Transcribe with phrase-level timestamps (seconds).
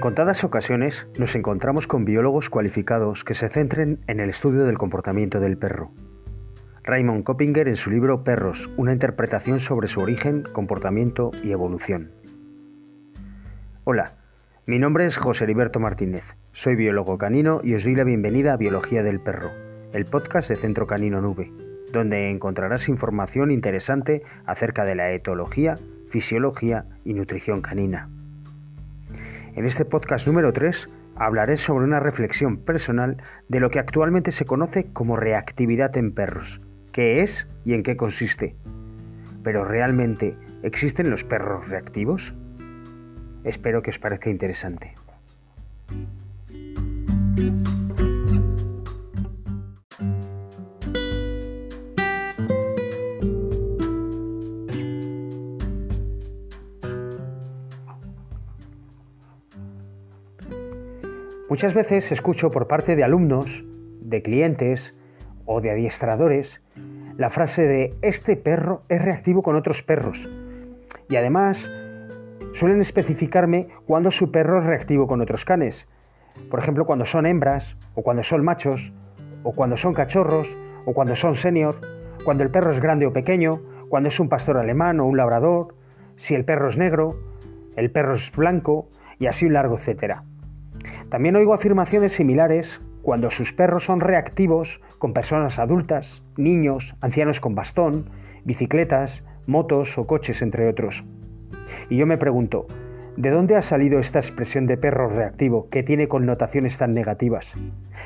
[0.00, 5.38] contadas ocasiones nos encontramos con biólogos cualificados que se centren en el estudio del comportamiento
[5.38, 5.90] del perro.
[6.84, 12.10] Raymond Coppinger en su libro Perros, una interpretación sobre su origen, comportamiento y evolución.
[13.84, 14.14] Hola,
[14.64, 18.56] mi nombre es José Heriberto Martínez, soy biólogo canino y os doy la bienvenida a
[18.56, 19.50] Biología del Perro,
[19.92, 21.52] el podcast de Centro Canino Nube,
[21.92, 25.74] donde encontrarás información interesante acerca de la etología,
[26.08, 28.08] fisiología y nutrición canina.
[29.54, 34.46] En este podcast número 3 hablaré sobre una reflexión personal de lo que actualmente se
[34.46, 38.56] conoce como reactividad en perros, qué es y en qué consiste.
[39.44, 42.32] Pero ¿realmente existen los perros reactivos?
[43.44, 44.94] Espero que os parezca interesante.
[61.52, 63.62] Muchas veces escucho por parte de alumnos,
[64.00, 64.94] de clientes
[65.44, 66.62] o de adiestradores
[67.18, 70.30] la frase de este perro es reactivo con otros perros.
[71.10, 71.68] Y además
[72.54, 75.86] suelen especificarme cuándo su perro es reactivo con otros canes.
[76.50, 78.90] Por ejemplo, cuando son hembras, o cuando son machos,
[79.42, 80.56] o cuando son cachorros,
[80.86, 81.78] o cuando son senior,
[82.24, 83.60] cuando el perro es grande o pequeño,
[83.90, 85.74] cuando es un pastor alemán o un labrador,
[86.16, 87.20] si el perro es negro,
[87.76, 88.88] el perro es blanco,
[89.18, 90.24] y así un largo etcétera.
[91.12, 97.54] También oigo afirmaciones similares cuando sus perros son reactivos con personas adultas, niños, ancianos con
[97.54, 98.08] bastón,
[98.44, 101.04] bicicletas, motos o coches, entre otros.
[101.90, 102.66] Y yo me pregunto,
[103.18, 107.52] ¿de dónde ha salido esta expresión de perro reactivo que tiene connotaciones tan negativas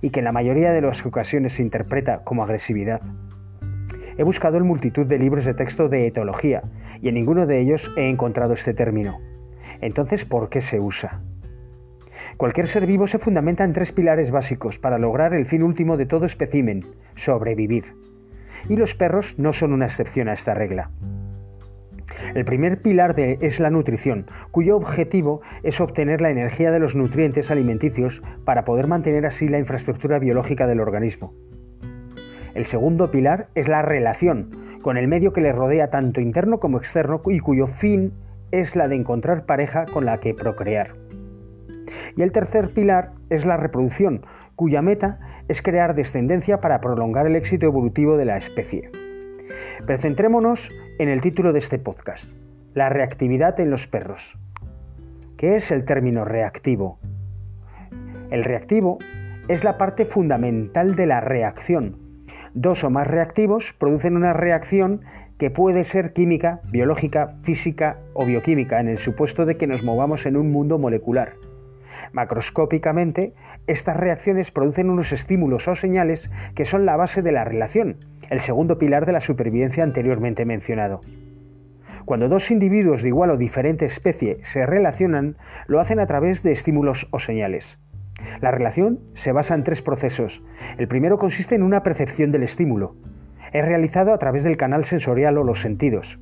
[0.00, 3.00] y que en la mayoría de las ocasiones se interpreta como agresividad?
[4.16, 6.62] He buscado en multitud de libros de texto de etología
[7.00, 9.18] y en ninguno de ellos he encontrado este término.
[9.80, 11.20] Entonces, ¿por qué se usa?
[12.42, 16.06] Cualquier ser vivo se fundamenta en tres pilares básicos para lograr el fin último de
[16.06, 17.94] todo espécimen, sobrevivir.
[18.68, 20.90] Y los perros no son una excepción a esta regla.
[22.34, 26.96] El primer pilar de, es la nutrición, cuyo objetivo es obtener la energía de los
[26.96, 31.32] nutrientes alimenticios para poder mantener así la infraestructura biológica del organismo.
[32.54, 36.78] El segundo pilar es la relación, con el medio que le rodea tanto interno como
[36.78, 38.12] externo y cuyo fin
[38.50, 40.96] es la de encontrar pareja con la que procrear.
[42.16, 44.24] Y el tercer pilar es la reproducción,
[44.56, 48.90] cuya meta es crear descendencia para prolongar el éxito evolutivo de la especie.
[49.86, 52.30] Pero centrémonos en el título de este podcast,
[52.74, 54.38] la reactividad en los perros.
[55.36, 56.98] ¿Qué es el término reactivo?
[58.30, 58.98] El reactivo
[59.48, 61.96] es la parte fundamental de la reacción.
[62.54, 65.00] Dos o más reactivos producen una reacción
[65.38, 70.24] que puede ser química, biológica, física o bioquímica, en el supuesto de que nos movamos
[70.26, 71.32] en un mundo molecular.
[72.12, 73.32] Macroscópicamente,
[73.66, 77.96] estas reacciones producen unos estímulos o señales que son la base de la relación,
[78.30, 81.00] el segundo pilar de la supervivencia anteriormente mencionado.
[82.04, 85.36] Cuando dos individuos de igual o diferente especie se relacionan,
[85.66, 87.78] lo hacen a través de estímulos o señales.
[88.40, 90.42] La relación se basa en tres procesos.
[90.78, 92.96] El primero consiste en una percepción del estímulo.
[93.52, 96.18] Es realizado a través del canal sensorial o los sentidos.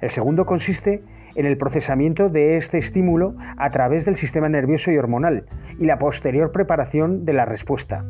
[0.00, 1.02] El segundo consiste
[1.34, 5.46] en el procesamiento de este estímulo a través del sistema nervioso y hormonal
[5.78, 8.04] y la posterior preparación de la respuesta.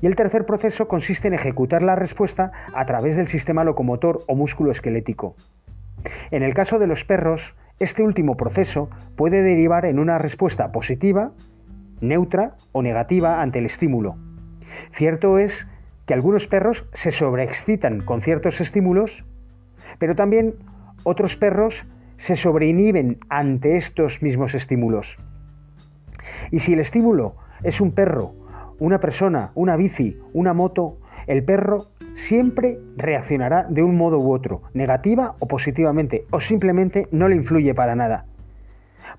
[0.00, 4.34] Y el tercer proceso consiste en ejecutar la respuesta a través del sistema locomotor o
[4.34, 5.34] músculo esquelético.
[6.30, 11.32] En el caso de los perros, este último proceso puede derivar en una respuesta positiva,
[12.00, 14.16] neutra o negativa ante el estímulo.
[14.92, 15.66] Cierto es
[16.06, 19.24] que algunos perros se sobreexcitan con ciertos estímulos,
[19.98, 20.54] pero también
[21.04, 21.86] otros perros
[22.18, 25.16] se sobreinhiben ante estos mismos estímulos.
[26.50, 28.34] Y si el estímulo es un perro,
[28.78, 34.62] una persona, una bici, una moto, el perro siempre reaccionará de un modo u otro,
[34.74, 38.26] negativa o positivamente, o simplemente no le influye para nada.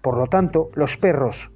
[0.01, 1.51] Por lo tanto, los perros,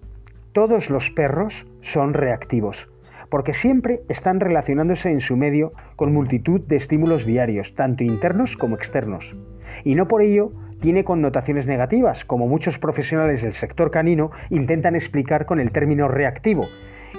[0.54, 2.90] todos los perros son reactivos,
[3.30, 8.76] porque siempre están relacionándose en su medio con multitud de estímulos diarios, tanto internos como
[8.76, 9.36] externos.
[9.84, 10.52] Y no por ello
[10.84, 16.68] tiene connotaciones negativas, como muchos profesionales del sector canino intentan explicar con el término reactivo,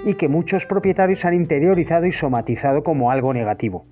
[0.05, 3.87] y que muchos propietarios han interiorizado y somatizado como algo negativo.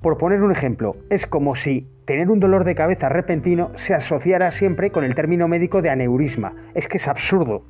[0.00, 4.50] Por poner un ejemplo, es como si tener un dolor de cabeza repentino se asociara
[4.50, 6.54] siempre con el término médico de aneurisma.
[6.74, 7.62] Es que es absurdo.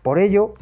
[0.00, 0.54] Por ello,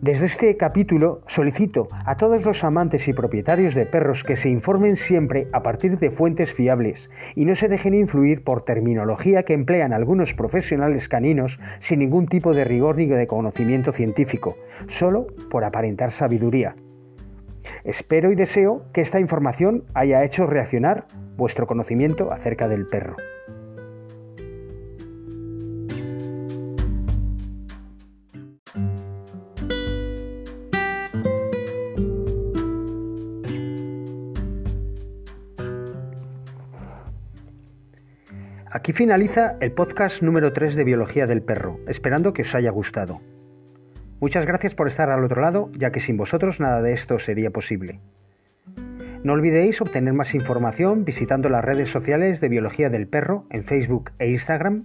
[0.00, 4.96] Desde este capítulo solicito a todos los amantes y propietarios de perros que se informen
[4.96, 9.92] siempre a partir de fuentes fiables y no se dejen influir por terminología que emplean
[9.92, 14.56] algunos profesionales caninos sin ningún tipo de rigor ni de conocimiento científico,
[14.88, 16.76] solo por aparentar sabiduría.
[17.84, 21.04] Espero y deseo que esta información haya hecho reaccionar
[21.36, 23.16] vuestro conocimiento acerca del perro.
[38.72, 43.20] Aquí finaliza el podcast número 3 de Biología del Perro, esperando que os haya gustado.
[44.20, 47.50] Muchas gracias por estar al otro lado, ya que sin vosotros nada de esto sería
[47.50, 47.98] posible.
[49.24, 54.12] No olvidéis obtener más información visitando las redes sociales de Biología del Perro en Facebook
[54.20, 54.84] e Instagram,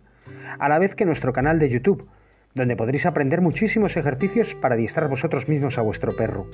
[0.58, 2.10] a la vez que nuestro canal de YouTube,
[2.56, 6.48] donde podréis aprender muchísimos ejercicios para adiestrar vosotros mismos a vuestro perro.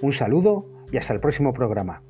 [0.00, 2.02] Un saludo y hasta el próximo programa.